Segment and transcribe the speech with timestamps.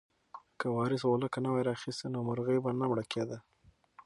[0.59, 3.37] که وارث غولکه نه وای راخیستې نو مرغۍ به نه مړه کېده.